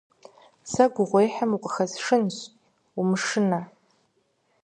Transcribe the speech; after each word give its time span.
Сэ 0.71 0.83
гугъуехьым 0.93 1.51
укъыхэсшынущ, 1.55 2.37
умышынэ. 2.99 3.61